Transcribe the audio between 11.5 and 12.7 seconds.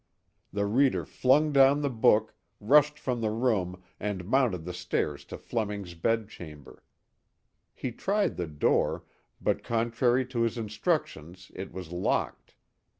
it was locked.